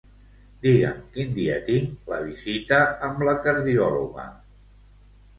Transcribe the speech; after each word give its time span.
Digue'm 0.61 1.01
quin 1.17 1.33
dia 1.39 1.57
tinc 1.67 2.09
la 2.13 2.17
visita 2.29 2.79
amb 3.09 3.21
la 3.27 3.35
cardiòloga. 3.43 4.25